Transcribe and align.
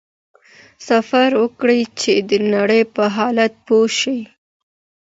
سفر 0.87 1.29
وکړه 1.41 1.75
چي 1.99 2.13
د 2.29 2.31
نړۍ 2.53 2.81
په 2.95 3.03
حال 3.15 3.37
پوه 3.65 3.87
شې. 3.99 4.19